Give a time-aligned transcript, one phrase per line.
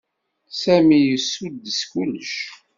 [0.61, 2.33] Sami yessuddes kullec.